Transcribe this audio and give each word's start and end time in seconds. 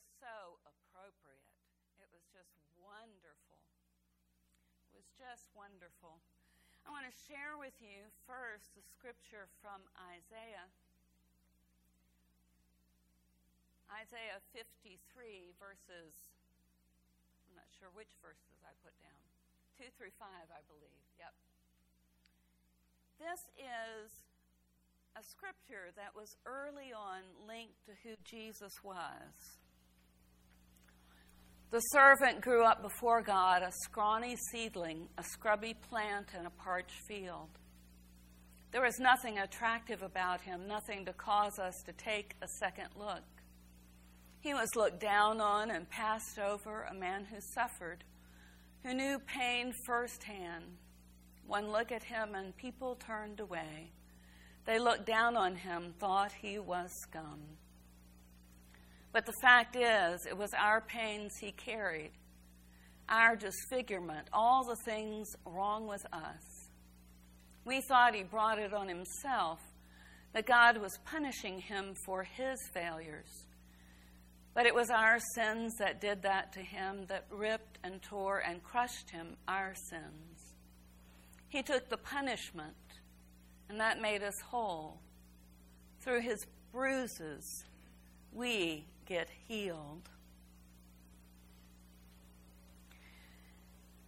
just 0.00 0.16
so 0.16 0.56
appropriate. 0.64 1.44
It 2.00 2.08
was 2.08 2.24
just 2.32 2.56
wonderful. 2.80 3.60
It 4.88 4.96
was 4.96 5.04
just 5.20 5.44
wonderful. 5.52 6.24
I 6.88 6.88
want 6.88 7.04
to 7.04 7.12
share 7.28 7.60
with 7.60 7.76
you 7.84 8.08
first 8.24 8.72
the 8.72 8.80
scripture 8.80 9.44
from 9.60 9.84
Isaiah. 10.08 10.72
Isaiah 13.92 14.40
53, 14.56 15.52
verses, 15.60 16.24
I'm 17.50 17.60
not 17.60 17.68
sure 17.76 17.92
which 17.92 18.16
verses 18.24 18.64
I 18.64 18.72
put 18.80 18.96
down. 18.96 19.20
2 19.76 19.92
through 19.98 20.14
5, 20.16 20.24
I 20.48 20.62
believe. 20.70 21.04
Yep. 21.20 21.34
This 23.20 23.52
is 23.60 24.24
a 25.18 25.22
scripture 25.26 25.92
that 25.98 26.16
was 26.16 26.38
early 26.46 26.94
on 26.94 27.26
linked 27.44 27.84
to 27.84 27.92
who 28.06 28.16
Jesus 28.24 28.80
was. 28.80 29.60
The 31.70 31.80
servant 31.80 32.40
grew 32.40 32.64
up 32.64 32.82
before 32.82 33.22
God, 33.22 33.62
a 33.62 33.70
scrawny 33.84 34.36
seedling, 34.50 35.08
a 35.16 35.22
scrubby 35.22 35.74
plant 35.74 36.26
in 36.36 36.44
a 36.44 36.50
parched 36.50 36.98
field. 37.06 37.48
There 38.72 38.82
was 38.82 38.98
nothing 38.98 39.38
attractive 39.38 40.02
about 40.02 40.40
him, 40.40 40.66
nothing 40.66 41.04
to 41.04 41.12
cause 41.12 41.60
us 41.60 41.74
to 41.86 41.92
take 41.92 42.34
a 42.42 42.48
second 42.58 42.88
look. 42.96 43.22
He 44.40 44.52
was 44.52 44.74
looked 44.74 44.98
down 44.98 45.40
on 45.40 45.70
and 45.70 45.88
passed 45.88 46.40
over, 46.40 46.88
a 46.90 46.94
man 46.94 47.24
who 47.24 47.36
suffered, 47.54 48.02
who 48.82 48.92
knew 48.92 49.20
pain 49.20 49.72
firsthand. 49.86 50.64
One 51.46 51.70
look 51.70 51.92
at 51.92 52.02
him 52.02 52.34
and 52.34 52.56
people 52.56 52.96
turned 52.96 53.38
away. 53.38 53.92
They 54.64 54.80
looked 54.80 55.06
down 55.06 55.36
on 55.36 55.54
him, 55.54 55.94
thought 56.00 56.32
he 56.32 56.58
was 56.58 56.90
scum. 57.02 57.40
But 59.12 59.26
the 59.26 59.34
fact 59.42 59.76
is, 59.76 60.26
it 60.26 60.36
was 60.36 60.50
our 60.54 60.80
pains 60.80 61.32
he 61.40 61.52
carried, 61.52 62.12
our 63.08 63.34
disfigurement, 63.34 64.28
all 64.32 64.64
the 64.64 64.76
things 64.84 65.28
wrong 65.44 65.88
with 65.88 66.04
us. 66.12 66.68
We 67.64 67.80
thought 67.80 68.14
he 68.14 68.22
brought 68.22 68.58
it 68.58 68.72
on 68.72 68.88
himself, 68.88 69.58
that 70.32 70.46
God 70.46 70.76
was 70.78 70.96
punishing 71.04 71.58
him 71.58 71.94
for 72.06 72.22
his 72.22 72.58
failures. 72.72 73.46
But 74.54 74.66
it 74.66 74.74
was 74.74 74.90
our 74.90 75.18
sins 75.34 75.74
that 75.78 76.00
did 76.00 76.22
that 76.22 76.52
to 76.52 76.60
him, 76.60 77.06
that 77.08 77.26
ripped 77.30 77.78
and 77.82 78.00
tore 78.02 78.38
and 78.38 78.62
crushed 78.62 79.10
him, 79.10 79.36
our 79.48 79.74
sins. 79.74 80.54
He 81.48 81.62
took 81.62 81.88
the 81.88 81.96
punishment, 81.96 82.76
and 83.68 83.80
that 83.80 84.00
made 84.00 84.22
us 84.22 84.40
whole. 84.40 85.00
Through 86.00 86.22
his 86.22 86.46
bruises, 86.72 87.64
we 88.32 88.86
get 89.10 89.28
healed. 89.48 90.08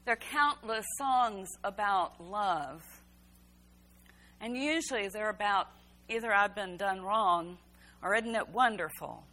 There 0.05 0.15
are 0.15 0.17
countless 0.17 0.87
songs 0.97 1.49
about 1.65 2.25
love. 2.25 2.83
And 4.41 4.57
usually 4.57 5.09
they're 5.09 5.29
about 5.29 5.67
either 6.09 6.33
I've 6.33 6.55
been 6.55 6.77
done 6.77 7.03
wrong 7.03 7.59
or 8.01 8.15
isn't 8.15 8.35
it 8.35 8.49
wonderful? 8.51 9.25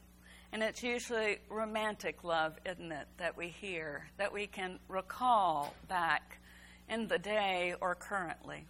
And 0.52 0.64
it's 0.64 0.81
usually 0.81 1.38
romantic 1.52 2.23
love, 2.23 2.58
isn't 2.66 2.92
it, 2.92 3.06
that 3.17 3.38
we 3.38 3.50
hear, 3.50 4.08
that 4.17 4.33
we 4.33 4.48
can 4.48 4.80
recall 4.88 5.76
back 5.88 6.39
in 6.89 7.08
the 7.08 7.20
day 7.20 7.76
or 7.80 7.94
currently. 7.94 8.66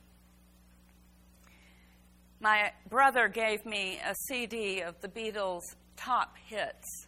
My 2.42 2.74
brother 2.90 3.30
gave 3.30 3.66
me 3.66 4.00
a 4.06 4.14
CD 4.28 4.82
of 4.82 5.00
the 5.00 5.08
Beatles' 5.08 5.62
top 6.00 6.36
hits. 6.48 7.08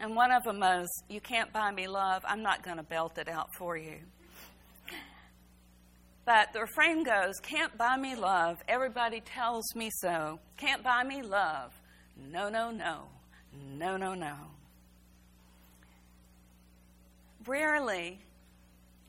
And 0.00 0.16
one 0.16 0.32
of 0.32 0.44
them 0.44 0.62
is, 0.62 0.88
You 1.08 1.20
Can't 1.20 1.52
Buy 1.52 1.70
Me 1.70 1.86
Love. 1.86 2.22
I'm 2.26 2.42
not 2.42 2.62
going 2.62 2.78
to 2.78 2.82
belt 2.82 3.18
it 3.18 3.28
out 3.28 3.48
for 3.56 3.76
you. 3.76 3.98
But 6.24 6.52
the 6.52 6.60
refrain 6.60 7.04
goes, 7.04 7.34
Can't 7.42 7.76
buy 7.76 7.96
me 7.96 8.14
love. 8.14 8.56
Everybody 8.66 9.20
tells 9.20 9.74
me 9.74 9.90
so. 10.00 10.38
Can't 10.56 10.82
buy 10.82 11.04
me 11.04 11.22
love. 11.22 11.72
No, 12.30 12.48
no, 12.48 12.70
no. 12.70 13.02
No, 13.76 13.96
no, 13.96 14.14
no. 14.14 14.34
Rarely 17.46 18.18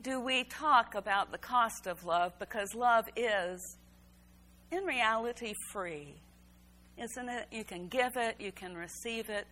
do 0.02 0.20
we 0.20 0.44
talk 0.44 0.94
about 0.94 1.32
the 1.32 1.38
cost 1.38 1.86
of 1.86 2.04
love 2.04 2.32
because 2.38 2.74
love 2.74 3.06
is, 3.16 3.76
in 4.70 4.84
reality, 4.84 5.54
free 5.72 6.16
isn't 6.98 7.28
it? 7.28 7.46
You 7.50 7.64
can 7.64 7.88
give 7.88 8.16
it, 8.16 8.36
you 8.38 8.52
can 8.52 8.74
receive 8.74 9.28
it, 9.28 9.46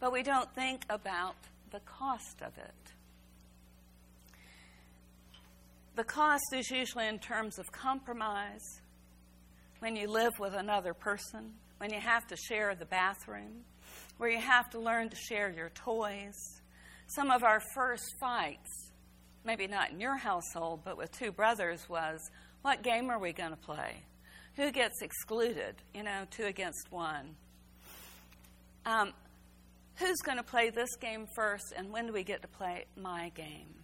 but 0.00 0.12
we 0.12 0.22
don't 0.22 0.52
think 0.54 0.84
about 0.90 1.36
the 1.70 1.80
cost 1.80 2.42
of 2.42 2.56
it. 2.58 2.74
The 5.96 6.04
cost 6.04 6.52
is 6.52 6.70
usually 6.70 7.06
in 7.06 7.18
terms 7.18 7.58
of 7.58 7.70
compromise, 7.70 8.80
when 9.78 9.96
you 9.96 10.08
live 10.08 10.32
with 10.40 10.54
another 10.54 10.94
person, 10.94 11.52
when 11.78 11.92
you 11.92 12.00
have 12.00 12.26
to 12.28 12.36
share 12.36 12.74
the 12.74 12.86
bathroom, 12.86 13.64
where 14.18 14.30
you 14.30 14.40
have 14.40 14.70
to 14.70 14.78
learn 14.78 15.08
to 15.10 15.16
share 15.16 15.52
your 15.52 15.70
toys. 15.70 16.34
Some 17.08 17.30
of 17.30 17.44
our 17.44 17.60
first 17.74 18.14
fights, 18.18 18.90
maybe 19.44 19.66
not 19.66 19.90
in 19.90 20.00
your 20.00 20.16
household, 20.16 20.80
but 20.84 20.96
with 20.96 21.12
two 21.12 21.30
brothers, 21.30 21.88
was 21.88 22.18
what 22.62 22.82
game 22.82 23.10
are 23.10 23.18
we 23.18 23.32
going 23.32 23.50
to 23.50 23.56
play? 23.56 24.02
Who 24.56 24.70
gets 24.70 25.02
excluded? 25.02 25.76
You 25.94 26.02
know, 26.02 26.24
two 26.30 26.44
against 26.44 26.90
one. 26.90 27.36
Um, 28.86 29.12
who's 29.96 30.18
going 30.18 30.38
to 30.38 30.44
play 30.44 30.70
this 30.70 30.94
game 30.96 31.26
first, 31.34 31.72
and 31.76 31.90
when 31.90 32.06
do 32.06 32.12
we 32.12 32.22
get 32.22 32.42
to 32.42 32.48
play 32.48 32.84
my 32.96 33.30
game? 33.30 33.74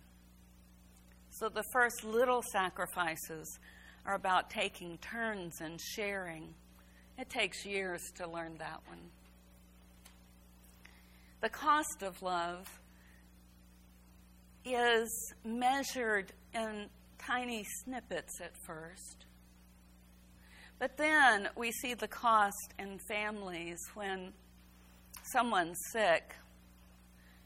So 1.31 1.49
the 1.49 1.65
first 1.73 2.05
little 2.05 2.43
sacrifices 2.53 3.59
are 4.05 4.15
about 4.15 4.51
taking 4.51 4.99
turns 4.99 5.61
and 5.61 5.81
sharing. 5.81 6.55
It 7.19 7.31
takes 7.31 7.65
years 7.65 8.01
to 8.17 8.29
learn 8.29 8.57
that 8.59 8.81
one. 8.87 8.99
The 11.41 11.49
cost 11.49 12.03
of 12.03 12.21
love 12.23 12.69
is 14.65 15.35
measured 15.45 16.33
in 16.55 16.91
tiny 17.19 17.65
snippets 17.83 18.41
at 18.43 18.53
first. 18.67 19.25
But 20.81 20.97
then 20.97 21.51
we 21.57 21.73
see 21.73 21.93
the 21.93 22.09
cost 22.09 22.73
in 22.79 22.99
families 23.07 23.79
when 23.93 24.33
someone's 25.31 25.77
sick 25.93 26.35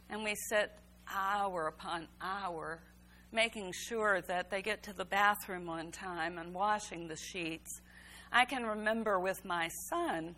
and 0.09 0.22
we 0.22 0.37
sit 0.49 0.71
hour 1.12 1.67
upon 1.67 2.06
hour 2.23 2.81
making 3.33 3.73
sure 3.89 4.21
that 4.28 4.50
they 4.53 4.62
get 4.62 4.84
to 4.84 4.93
the 4.93 5.05
bathroom 5.05 5.69
on 5.69 5.91
time 5.91 6.39
and 6.39 6.55
washing 6.55 7.09
the 7.09 7.17
sheets. 7.17 7.81
I 8.31 8.44
can 8.44 8.65
remember 8.65 9.19
with 9.19 9.44
my 9.44 9.69
son, 9.91 10.37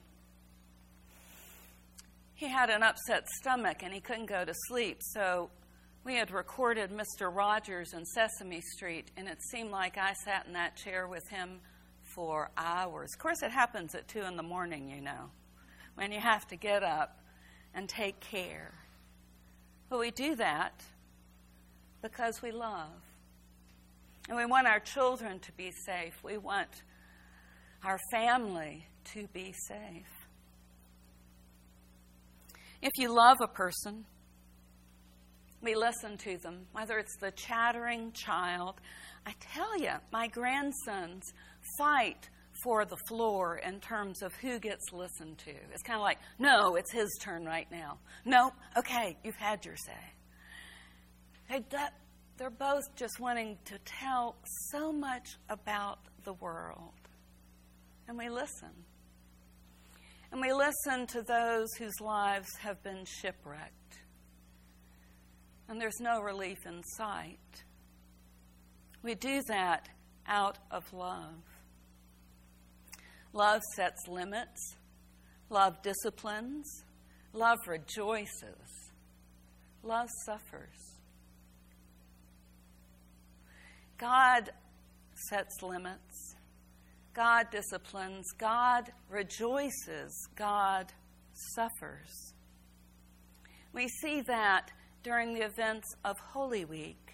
he 2.33 2.49
had 2.49 2.71
an 2.71 2.83
upset 2.83 3.29
stomach 3.29 3.83
and 3.83 3.93
he 3.93 4.01
couldn't 4.01 4.25
go 4.25 4.47
to 4.47 4.55
sleep. 4.69 5.03
So 5.13 5.51
we 6.03 6.15
had 6.15 6.31
recorded 6.31 6.91
Mr. 6.91 7.31
Rogers 7.31 7.93
in 7.93 8.07
Sesame 8.07 8.63
Street, 8.63 9.11
and 9.19 9.29
it 9.29 9.43
seemed 9.51 9.71
like 9.71 9.99
I 9.99 10.15
sat 10.25 10.47
in 10.47 10.55
that 10.55 10.77
chair 10.77 11.07
with 11.07 11.29
him 11.29 11.61
for 12.17 12.51
hours. 12.57 13.13
Of 13.13 13.19
course, 13.19 13.43
it 13.43 13.51
happens 13.51 13.95
at 13.95 14.09
2 14.09 14.23
in 14.23 14.37
the 14.37 14.43
morning, 14.43 14.91
you 14.91 15.03
know, 15.03 15.31
when 15.95 16.11
you 16.11 16.19
have 16.19 16.49
to 16.49 16.57
get 16.57 16.83
up 16.83 17.21
and 17.75 17.89
take 17.89 18.19
care. 18.21 18.73
But 19.91 20.01
we 20.01 20.11
do 20.11 20.35
that 20.37 20.83
because 22.01 22.41
we 22.43 22.51
love. 22.51 22.89
And 24.29 24.37
we 24.37 24.47
want 24.47 24.67
our 24.67 24.81
children 24.81 25.39
to 25.41 25.53
be 25.53 25.71
safe. 25.85 26.15
We 26.25 26.39
want 26.39 26.83
our 27.85 27.99
family 28.11 28.87
to 29.13 29.29
be 29.35 29.55
safe. 29.69 30.27
If 32.81 32.93
you 32.97 33.15
love 33.15 33.37
a 33.43 33.47
person, 33.47 34.07
we 35.67 35.75
listen 35.75 36.17
to 36.19 36.39
them, 36.39 36.61
whether 36.71 36.97
it's 36.97 37.17
the 37.17 37.33
chattering 37.33 38.13
child. 38.13 38.77
I 39.27 39.35
tell 39.53 39.77
you, 39.77 39.91
my 40.13 40.29
grandsons 40.29 41.25
fight 41.77 42.31
for 42.63 42.85
the 42.85 42.97
floor 43.09 43.57
in 43.57 43.81
terms 43.81 44.23
of 44.23 44.33
who 44.37 44.61
gets 44.61 44.93
listened 44.93 45.39
to. 45.39 45.51
It's 45.73 45.83
kind 45.83 45.97
of 45.97 46.03
like, 46.03 46.19
no, 46.39 46.77
it's 46.77 46.93
his 46.93 47.09
turn 47.21 47.45
right 47.45 47.67
now. 47.71 47.99
No, 48.25 48.53
okay, 48.79 49.17
you've 49.25 49.35
had 49.35 49.65
your 49.65 49.75
say. 49.77 49.93
They, 51.51 51.65
they're 52.39 52.49
both 52.49 52.85
just 52.95 53.19
wanting 53.19 53.59
to 53.65 53.79
tell 53.85 54.37
so 54.71 54.93
much 54.93 55.37
about 55.49 55.99
the 56.23 56.35
world. 56.35 56.93
And 58.07 58.17
we 58.17 58.29
listen. 58.29 58.71
And 60.31 60.41
we 60.41 60.53
listen 60.53 61.09
to 61.09 61.23
those 61.23 61.75
whose 61.77 62.01
lives 62.01 62.49
have 62.61 62.81
been 62.85 63.05
shipwrecked. 63.05 63.86
And 65.69 65.81
there's 65.81 66.01
no 66.01 66.21
relief 66.21 66.59
in 66.67 66.83
sight. 66.97 67.65
We 69.03 69.15
do 69.15 69.43
that 69.49 69.89
out 70.27 70.59
of 70.71 70.93
love. 70.93 71.43
Love 73.33 73.63
sets 73.75 74.07
limits. 74.09 74.77
Love 75.51 75.83
disciplines. 75.83 76.85
Love 77.33 77.59
rejoices. 77.67 78.91
Love 79.83 80.09
suffers. 80.25 80.97
God 83.99 84.51
sets 85.29 85.63
limits. 85.63 86.37
God 87.15 87.47
disciplines. 87.51 88.27
God 88.39 88.93
rejoices. 89.09 90.29
God 90.37 90.93
suffers. 91.55 92.35
We 93.73 93.89
see 93.89 94.23
that 94.23 94.71
during 95.07 95.35
the 95.35 95.45
events 95.45 95.95
of 96.05 96.19
Holy 96.19 96.65
Week. 96.65 97.13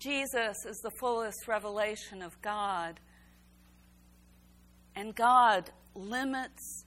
Jesus 0.00 0.56
is 0.68 0.76
the 0.82 0.90
fullest 0.98 1.46
revelation 1.46 2.22
of 2.22 2.32
God, 2.42 2.98
and 4.96 5.14
God 5.14 5.70
limits 5.94 6.86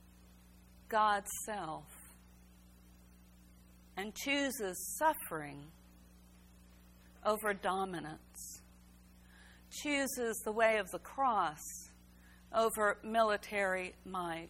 God's 0.89 1.29
self 1.45 1.85
and 3.95 4.13
chooses 4.13 4.97
suffering 4.99 5.63
over 7.25 7.53
dominance, 7.53 8.61
chooses 9.71 10.41
the 10.43 10.51
way 10.51 10.75
of 10.77 10.91
the 10.91 10.99
cross 10.99 11.63
over 12.53 12.97
military 13.01 13.95
might, 14.03 14.49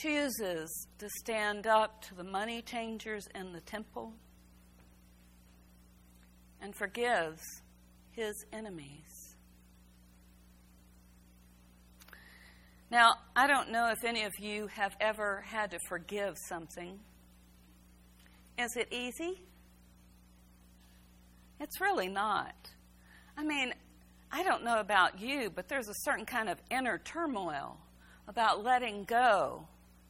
chooses 0.00 0.86
to 0.98 1.08
stand 1.20 1.66
up 1.66 2.02
to 2.02 2.14
the 2.14 2.24
money 2.24 2.62
changers 2.62 3.26
in 3.34 3.52
the 3.52 3.60
temple, 3.60 4.12
and 6.60 6.74
forgives 6.74 7.42
his 8.12 8.32
enemies. 8.52 9.36
Now, 12.90 13.14
I 13.34 13.46
don't 13.46 13.70
know 13.70 13.90
if 13.90 14.04
any 14.04 14.24
of 14.24 14.32
you 14.38 14.66
have 14.68 14.94
ever 15.00 15.42
had 15.46 15.70
to 15.70 15.78
forgive 15.88 16.36
something. 16.46 16.98
Is 18.58 18.76
it 18.76 18.88
easy? 18.92 19.40
It's 21.58 21.80
really 21.80 22.08
not. 22.08 22.54
I 23.36 23.44
mean, 23.44 23.72
I 24.30 24.42
don't 24.42 24.62
know 24.62 24.78
about 24.78 25.20
you, 25.20 25.48
but 25.48 25.68
there's 25.68 25.88
a 25.88 25.94
certain 26.02 26.26
kind 26.26 26.48
of 26.48 26.58
inner 26.70 26.98
turmoil 26.98 27.78
about 28.28 28.62
letting 28.62 29.04
go, 29.04 29.66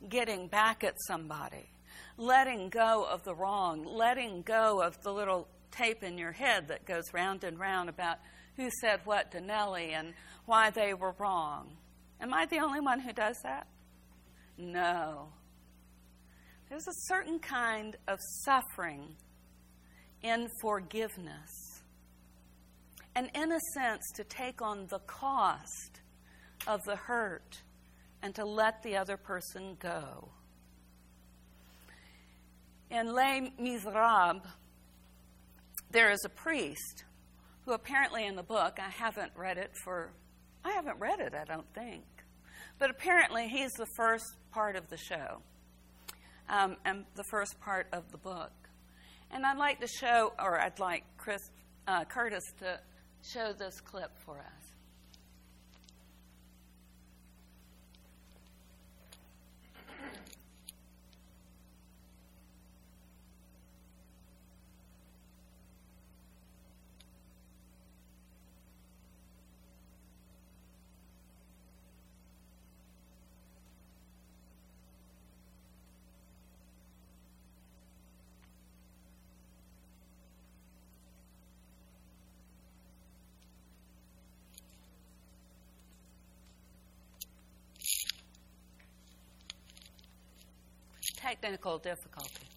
getting 0.08 0.48
back 0.48 0.84
at 0.84 0.94
somebody, 1.06 1.70
letting 2.16 2.68
go 2.68 3.06
of 3.08 3.22
the 3.24 3.34
wrong, 3.34 3.84
letting 3.84 4.42
go 4.42 4.82
of 4.82 5.00
the 5.02 5.12
little 5.12 5.48
tape 5.70 6.02
in 6.02 6.18
your 6.18 6.32
head 6.32 6.68
that 6.68 6.84
goes 6.84 7.04
round 7.12 7.44
and 7.44 7.58
round 7.58 7.88
about 7.88 8.18
who 8.56 8.68
said 8.80 9.00
what 9.04 9.30
to 9.32 9.40
Nellie 9.40 9.92
and 9.92 10.14
why 10.44 10.70
they 10.70 10.94
were 10.94 11.14
wrong. 11.18 11.76
Am 12.20 12.32
I 12.32 12.46
the 12.46 12.58
only 12.58 12.80
one 12.80 13.00
who 13.00 13.12
does 13.12 13.36
that? 13.42 13.66
No. 14.58 15.28
There's 16.68 16.86
a 16.86 17.06
certain 17.06 17.38
kind 17.38 17.96
of 18.06 18.18
suffering 18.44 19.16
in 20.22 20.48
forgiveness. 20.60 21.82
And 23.14 23.30
in 23.34 23.52
a 23.52 23.60
sense, 23.74 24.02
to 24.14 24.24
take 24.24 24.62
on 24.62 24.86
the 24.88 25.00
cost 25.00 26.00
of 26.66 26.82
the 26.84 26.96
hurt 26.96 27.62
and 28.22 28.34
to 28.34 28.44
let 28.44 28.82
the 28.82 28.96
other 28.96 29.16
person 29.16 29.76
go. 29.80 30.28
In 32.90 33.12
Les 33.12 33.50
Miserables, 33.58 34.42
there 35.90 36.10
is 36.10 36.24
a 36.24 36.28
priest 36.28 37.04
who 37.64 37.72
apparently 37.72 38.26
in 38.26 38.36
the 38.36 38.42
book, 38.42 38.78
I 38.78 38.90
haven't 38.90 39.32
read 39.36 39.58
it 39.58 39.72
for, 39.84 40.10
I 40.64 40.72
haven't 40.72 40.98
read 40.98 41.20
it, 41.20 41.34
I 41.34 41.44
don't 41.44 41.66
think, 41.74 42.04
but 42.78 42.90
apparently 42.90 43.48
he's 43.48 43.72
the 43.72 43.86
first 43.96 44.24
part 44.50 44.76
of 44.76 44.88
the 44.88 44.96
show 44.96 45.42
um, 46.48 46.76
and 46.84 47.04
the 47.14 47.24
first 47.24 47.60
part 47.60 47.86
of 47.92 48.10
the 48.12 48.18
book. 48.18 48.52
And 49.30 49.46
I'd 49.46 49.58
like 49.58 49.80
to 49.80 49.86
show, 49.86 50.32
or 50.38 50.60
I'd 50.60 50.78
like 50.78 51.04
Chris 51.16 51.40
uh, 51.86 52.04
Curtis 52.04 52.44
to 52.58 52.78
show 53.22 53.52
this 53.52 53.80
clip 53.80 54.10
for 54.24 54.38
us. 54.38 54.72
Technical 91.40 91.78
difficulty. 91.78 92.51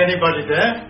Anybody 0.00 0.46
there? 0.48 0.89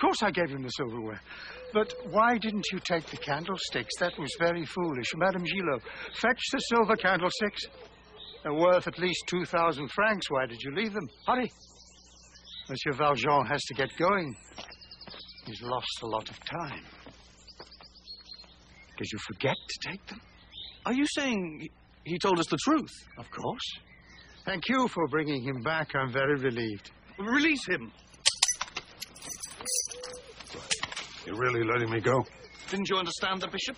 Of 0.00 0.06
course 0.06 0.22
I 0.22 0.30
gave 0.30 0.48
him 0.48 0.62
the 0.62 0.70
silverware. 0.70 1.20
But 1.74 1.92
why 2.10 2.38
didn't 2.38 2.64
you 2.72 2.78
take 2.78 3.04
the 3.04 3.18
candlesticks? 3.18 3.94
That 3.98 4.18
was 4.18 4.34
very 4.38 4.64
foolish. 4.64 5.12
Madame 5.14 5.44
Gillot, 5.44 5.82
fetch 6.14 6.40
the 6.52 6.58
silver 6.58 6.96
candlesticks. 6.96 7.66
They're 8.42 8.54
worth 8.54 8.86
at 8.86 8.98
least 8.98 9.24
2,000 9.26 9.90
francs. 9.90 10.30
Why 10.30 10.46
did 10.46 10.62
you 10.62 10.74
leave 10.74 10.94
them? 10.94 11.06
Hurry. 11.26 11.52
Monsieur 12.70 12.92
Valjean 12.92 13.44
has 13.44 13.62
to 13.64 13.74
get 13.74 13.90
going. 13.98 14.34
He's 15.44 15.60
lost 15.60 16.02
a 16.02 16.06
lot 16.06 16.30
of 16.30 16.40
time. 16.46 16.82
Did 18.96 19.06
you 19.12 19.18
forget 19.18 19.56
to 19.68 19.90
take 19.90 20.06
them? 20.06 20.20
Are 20.86 20.94
you 20.94 21.04
saying 21.14 21.68
he 22.04 22.18
told 22.18 22.38
us 22.38 22.46
the 22.46 22.58
truth? 22.64 22.90
Of 23.18 23.30
course. 23.30 23.78
Thank 24.46 24.66
you 24.70 24.88
for 24.88 25.06
bringing 25.08 25.42
him 25.42 25.60
back. 25.60 25.94
I'm 25.94 26.10
very 26.10 26.36
relieved. 26.36 26.90
Release 27.18 27.66
him. 27.68 27.92
You're 31.30 31.38
really 31.38 31.62
letting 31.62 31.90
me 31.90 32.00
go? 32.00 32.26
Didn't 32.70 32.90
you 32.90 32.96
understand 32.96 33.40
the 33.40 33.46
bishop? 33.46 33.76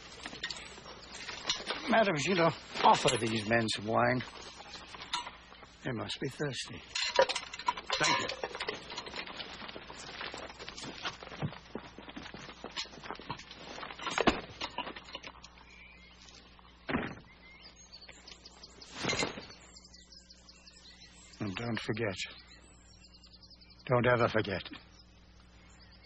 Madame 1.90 2.16
Gillot, 2.16 2.54
offer 2.82 3.18
these 3.18 3.47
men 3.47 3.68
some 3.68 3.87
wine. 3.88 4.23
They 5.85 5.92
must 5.92 6.18
be 6.18 6.30
thirsty. 6.30 6.80
Thank 7.99 8.21
you. 8.21 8.28
And 21.40 21.54
don't 21.56 21.80
forget. 21.80 22.16
Don't 23.85 24.06
ever 24.06 24.28
forget. 24.28 24.62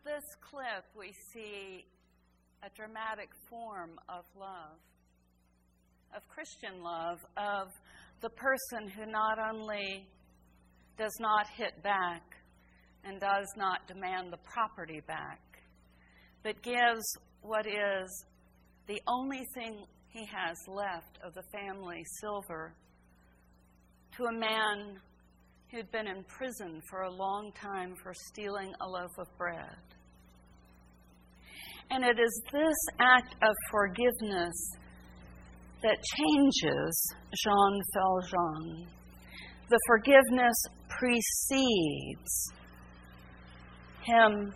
In 0.00 0.12
this 0.12 0.24
clip, 0.40 0.84
we 0.96 1.12
see 1.32 1.84
a 2.62 2.70
dramatic 2.74 3.28
form 3.48 3.98
of 4.08 4.24
love, 4.38 4.78
of 6.16 6.26
Christian 6.28 6.82
love, 6.82 7.18
of 7.36 7.68
the 8.20 8.30
person 8.30 8.88
who 8.88 9.10
not 9.10 9.38
only 9.38 10.06
does 10.96 11.12
not 11.20 11.46
hit 11.56 11.82
back 11.82 12.22
and 13.04 13.20
does 13.20 13.46
not 13.56 13.86
demand 13.88 14.32
the 14.32 14.38
property 14.38 15.00
back, 15.06 15.40
but 16.42 16.62
gives 16.62 17.04
what 17.42 17.66
is 17.66 18.24
the 18.86 19.00
only 19.06 19.44
thing 19.54 19.84
he 20.08 20.24
has 20.26 20.56
left 20.68 21.18
of 21.22 21.34
the 21.34 21.42
family 21.52 22.02
silver 22.20 22.74
to 24.16 24.24
a 24.24 24.32
man 24.32 24.98
who'd 25.70 25.90
been 25.92 26.08
in 26.08 26.24
prison 26.24 26.80
for 26.90 27.02
a 27.02 27.12
long 27.12 27.52
time 27.52 27.94
for 28.02 28.12
stealing 28.28 28.72
a 28.80 28.88
loaf 28.88 29.10
of 29.18 29.26
bread. 29.38 29.76
And 31.90 32.04
it 32.04 32.18
is 32.18 32.42
this 32.52 32.76
act 32.98 33.34
of 33.42 33.54
forgiveness 33.70 34.72
that 35.82 35.96
changes 36.16 37.14
Jean 37.42 37.80
Valjean. 37.94 38.86
The 39.68 39.78
forgiveness 39.86 40.56
precedes 40.88 42.52
him 44.02 44.52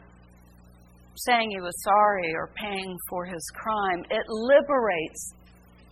saying 1.16 1.50
he 1.50 1.60
was 1.60 1.74
sorry 1.82 2.34
or 2.34 2.50
paying 2.56 2.96
for 3.08 3.24
his 3.24 3.42
crime. 3.54 4.04
It 4.10 4.24
liberates 4.28 5.32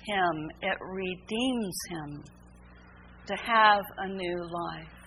him, 0.05 0.51
it 0.63 0.79
redeems 0.81 1.77
him 1.89 2.25
to 3.27 3.37
have 3.37 3.83
a 3.99 4.09
new 4.09 4.39
life. 4.43 5.02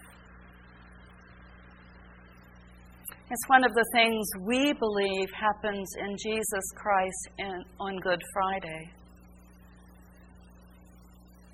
It's 3.28 3.50
one 3.50 3.64
of 3.64 3.74
the 3.74 3.86
things 3.92 4.28
we 4.42 4.72
believe 4.74 5.30
happens 5.34 5.90
in 5.98 6.16
Jesus 6.16 6.64
Christ 6.76 7.30
in, 7.40 7.64
on 7.80 7.98
Good 7.98 8.22
Friday. 8.32 8.92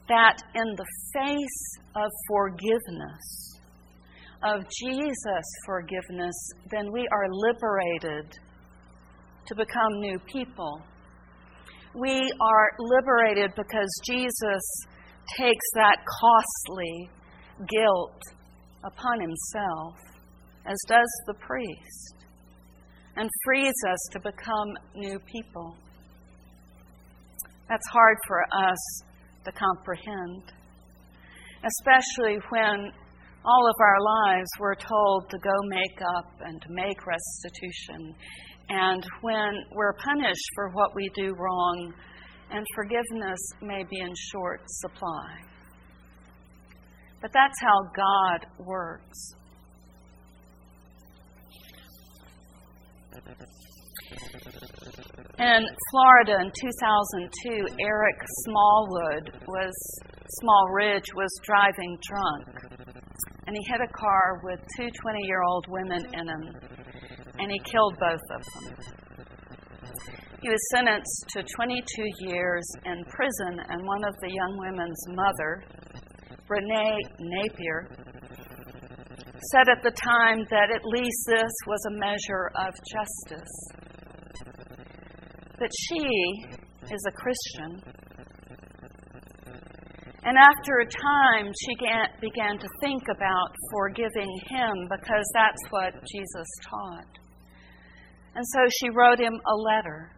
That 0.09 0.35
in 0.53 0.75
the 0.75 0.85
face 1.13 1.79
of 1.95 2.11
forgiveness, 2.27 3.59
of 4.43 4.65
Jesus' 4.81 5.51
forgiveness, 5.65 6.35
then 6.71 6.91
we 6.91 7.07
are 7.09 7.27
liberated 7.31 8.37
to 9.47 9.55
become 9.55 9.99
new 10.01 10.19
people. 10.27 10.81
We 11.95 12.33
are 12.41 12.69
liberated 12.79 13.51
because 13.55 14.01
Jesus 14.05 14.61
takes 15.37 15.65
that 15.75 15.99
costly 16.19 17.09
guilt 17.69 18.21
upon 18.83 19.21
himself 19.21 20.10
as 20.65 20.77
does 20.87 21.21
the 21.27 21.33
priest, 21.35 22.15
and 23.15 23.29
frees 23.43 23.73
us 23.89 23.99
to 24.11 24.19
become 24.19 24.77
new 24.95 25.19
people. 25.19 25.75
That's 27.67 27.87
hard 27.91 28.17
for 28.27 28.43
us 28.53 29.03
to 29.45 29.51
comprehend, 29.51 30.43
especially 31.63 32.37
when 32.49 32.91
all 33.43 33.67
of 33.67 33.75
our 33.79 33.99
lives 33.99 34.49
we're 34.59 34.75
told 34.75 35.29
to 35.29 35.37
go 35.39 35.51
make 35.63 35.99
up 36.17 36.31
and 36.41 36.61
to 36.61 36.67
make 36.69 37.05
restitution, 37.07 38.15
and 38.69 39.05
when 39.21 39.51
we're 39.73 39.93
punished 39.93 40.49
for 40.55 40.69
what 40.69 40.95
we 40.95 41.09
do 41.15 41.33
wrong, 41.33 41.93
and 42.51 42.65
forgiveness 42.75 43.39
may 43.61 43.83
be 43.89 43.99
in 43.99 44.13
short 44.31 44.61
supply. 44.65 45.39
But 47.21 47.31
that's 47.33 47.59
how 47.61 47.79
God 47.95 48.65
works. 48.65 49.33
In 55.39 55.65
Florida 55.91 56.37
in 56.39 56.51
2002, 56.61 57.75
Eric 57.79 58.15
Smallwood 58.45 59.31
was 59.47 59.73
Smallridge 60.39 61.13
was 61.15 61.31
driving 61.43 61.97
drunk, 62.07 62.47
and 63.47 63.55
he 63.55 63.63
hit 63.69 63.81
a 63.81 63.91
car 63.91 64.39
with 64.43 64.59
two 64.77 64.87
20-year-old 65.03 65.65
women 65.67 66.05
in 66.13 66.27
him, 66.27 66.55
and 67.39 67.51
he 67.51 67.59
killed 67.59 67.97
both 67.99 68.21
of 68.31 68.43
them. 68.53 68.75
He 70.41 70.49
was 70.49 70.69
sentenced 70.71 71.25
to 71.31 71.43
22 71.43 71.85
years 72.19 72.63
in 72.85 73.03
prison, 73.05 73.59
and 73.69 73.85
one 73.85 74.03
of 74.03 74.15
the 74.21 74.31
young 74.31 74.57
women's 74.57 75.03
mother, 75.09 75.63
Renee 76.47 76.97
Napier, 77.19 77.89
said 79.49 79.69
at 79.69 79.81
the 79.81 79.91
time 79.91 80.45
that 80.49 80.69
at 80.69 80.85
least 80.85 81.25
this 81.27 81.51
was 81.67 81.81
a 81.87 81.99
measure 81.99 82.51
of 82.55 82.73
justice. 82.91 83.55
That 85.57 85.71
she 85.89 86.05
is 86.93 87.03
a 87.07 87.11
Christian. 87.11 88.01
And 90.23 90.37
after 90.37 90.79
a 90.79 90.85
time, 90.85 91.51
she 91.65 91.73
began 92.21 92.59
to 92.59 92.67
think 92.81 93.01
about 93.09 93.49
forgiving 93.71 94.29
him 94.49 94.87
because 94.89 95.25
that's 95.33 95.63
what 95.71 95.93
Jesus 96.05 96.47
taught. 96.69 97.17
And 98.35 98.45
so 98.45 98.59
she 98.79 98.89
wrote 98.91 99.19
him 99.19 99.33
a 99.33 99.55
letter 99.55 100.11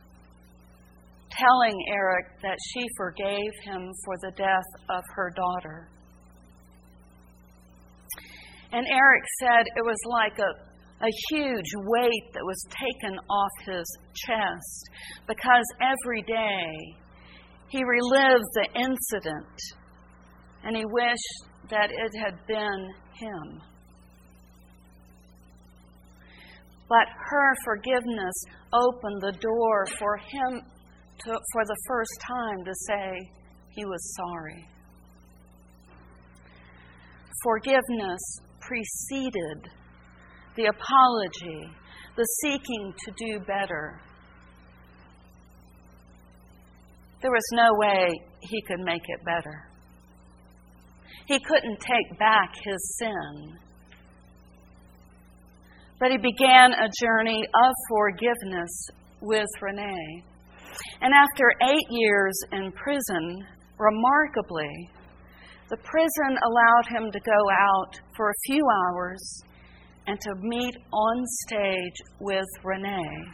telling 1.32 1.74
Eric 1.88 2.26
that 2.44 2.58
she 2.74 2.86
forgave 2.98 3.52
him 3.64 3.92
for 4.06 4.16
the 4.22 4.32
death 4.36 4.70
of 4.90 5.04
her 5.16 5.32
daughter. 5.36 5.90
And 8.74 8.88
Eric 8.88 9.24
said 9.40 9.66
it 9.76 9.86
was 9.86 10.00
like 10.08 10.40
a, 10.40 11.06
a 11.06 11.10
huge 11.30 11.72
weight 11.76 12.34
that 12.34 12.44
was 12.44 12.66
taken 12.70 13.20
off 13.30 13.52
his 13.68 13.86
chest 14.16 14.90
because 15.28 15.64
every 15.80 16.24
day 16.24 16.98
he 17.70 17.84
relived 17.84 18.50
the 18.56 18.68
incident 18.74 19.62
and 20.64 20.76
he 20.76 20.86
wished 20.86 21.70
that 21.70 21.92
it 21.92 22.20
had 22.20 22.36
been 22.48 22.94
him. 23.14 23.62
But 26.90 27.08
her 27.30 27.56
forgiveness 27.64 28.36
opened 28.74 29.22
the 29.22 29.38
door 29.40 29.86
for 30.00 30.18
him 30.18 30.62
to, 31.26 31.32
for 31.52 31.66
the 31.66 31.78
first 31.88 32.12
time 32.28 32.66
to 32.66 32.74
say 32.88 33.32
he 33.70 33.86
was 33.86 34.16
sorry. 34.16 34.68
Forgiveness 37.44 38.22
preceded 38.68 39.70
the 40.56 40.66
apology, 40.66 41.70
the 42.16 42.26
seeking 42.42 42.94
to 43.06 43.12
do 43.18 43.40
better. 43.46 44.00
There 47.22 47.32
was 47.32 47.50
no 47.54 47.70
way 47.78 48.10
he 48.42 48.62
could 48.64 48.82
make 48.82 49.02
it 49.08 49.26
better. 49.26 49.64
He 51.26 51.40
couldn't 51.40 51.80
take 51.80 52.20
back 52.20 52.54
his 52.64 52.98
sin. 53.00 53.58
But 56.00 56.12
he 56.12 56.18
began 56.18 56.74
a 56.74 56.90
journey 57.02 57.44
of 57.46 57.74
forgiveness 57.90 58.90
with 59.22 59.48
Renee. 59.62 60.24
And 61.02 61.14
after 61.14 61.46
eight 61.62 61.88
years 61.90 62.38
in 62.52 62.72
prison, 62.74 63.46
remarkably, 63.78 64.90
the 65.74 65.78
prison 65.78 66.38
allowed 66.46 66.86
him 66.88 67.12
to 67.12 67.20
go 67.22 67.32
out 67.50 68.00
for 68.16 68.30
a 68.30 68.34
few 68.46 68.64
hours 68.86 69.42
and 70.06 70.22
to 70.22 70.36
meet 70.40 70.76
on 70.92 71.24
stage 71.48 71.96
with 72.20 72.46
Renee. 72.64 73.26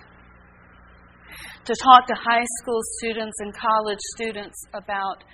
To 1.65 1.75
talk 1.83 2.07
to 2.07 2.13
high 2.15 2.45
school 2.61 2.79
students 2.97 3.35
and 3.39 3.53
college 3.53 3.99
students 4.15 4.55
about 4.73 5.25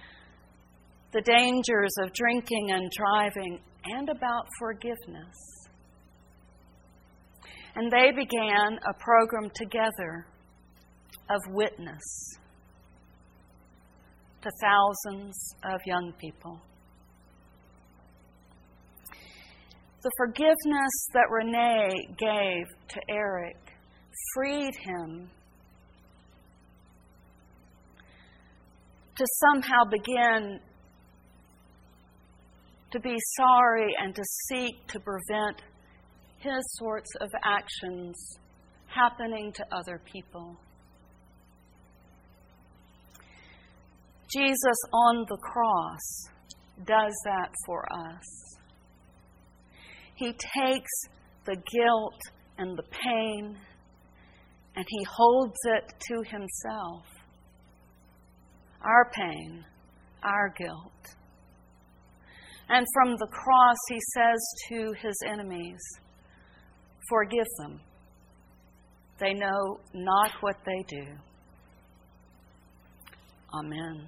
the 1.13 1.21
dangers 1.21 1.93
of 2.01 2.11
drinking 2.13 2.71
and 2.71 2.89
driving 2.89 3.59
and 3.83 4.09
about 4.09 4.47
forgiveness. 4.57 5.37
And 7.75 7.91
they 7.91 8.09
began 8.15 8.79
a 8.83 8.93
program 8.97 9.51
together 9.53 10.25
of 11.29 11.53
witness 11.53 12.01
to 14.41 14.49
thousands 14.59 15.53
of 15.65 15.79
young 15.85 16.11
people. 16.19 16.59
The 20.05 20.11
forgiveness 20.17 21.07
that 21.15 21.31
Renee 21.31 21.89
gave 22.19 22.67
to 22.89 23.01
Eric 23.09 23.57
freed 24.35 24.73
him 24.83 25.31
to 29.17 29.25
somehow 29.25 29.83
begin 29.89 30.59
to 32.91 32.99
be 32.99 33.15
sorry 33.35 33.95
and 33.99 34.13
to 34.13 34.21
seek 34.47 34.85
to 34.89 34.99
prevent 34.99 35.63
his 36.37 36.63
sorts 36.77 37.09
of 37.19 37.31
actions 37.43 38.37
happening 38.85 39.51
to 39.53 39.65
other 39.71 39.99
people. 40.05 40.55
Jesus 44.31 44.77
on 44.93 45.25
the 45.27 45.37
cross 45.37 46.29
does 46.85 47.13
that 47.25 47.51
for 47.65 47.83
us. 47.91 48.44
He 50.15 50.31
takes 50.31 50.91
the 51.45 51.55
guilt 51.55 52.19
and 52.57 52.77
the 52.77 52.83
pain 52.83 53.57
and 54.75 54.85
he 54.87 55.05
holds 55.09 55.57
it 55.65 55.93
to 56.07 56.15
himself. 56.29 57.05
Our 58.81 59.11
pain, 59.11 59.65
our 60.23 60.53
guilt. 60.57 61.15
And 62.67 62.85
from 62.93 63.15
the 63.17 63.27
cross, 63.27 63.77
he 63.89 63.99
says 64.13 64.39
to 64.69 64.93
his 65.01 65.15
enemies, 65.27 65.81
Forgive 67.09 67.45
them. 67.59 67.79
They 69.19 69.33
know 69.33 69.79
not 69.93 70.31
what 70.41 70.55
they 70.65 70.83
do. 70.87 71.05
Amen. 73.53 74.07